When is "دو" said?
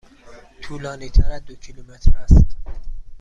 1.45-1.55